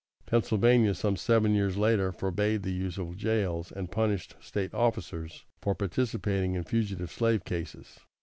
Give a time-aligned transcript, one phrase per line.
[0.25, 5.75] Pennsylvania, some seven years later, forbade the use of jails, and punished State officers for
[5.75, 7.99] participating in fugitive slave cases.